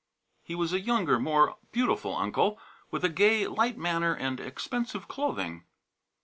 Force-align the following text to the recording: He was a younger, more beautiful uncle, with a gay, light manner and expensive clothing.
He 0.41 0.55
was 0.55 0.73
a 0.73 0.79
younger, 0.79 1.19
more 1.19 1.57
beautiful 1.71 2.15
uncle, 2.15 2.59
with 2.89 3.03
a 3.05 3.07
gay, 3.09 3.45
light 3.45 3.77
manner 3.77 4.15
and 4.15 4.39
expensive 4.39 5.07
clothing. 5.07 5.63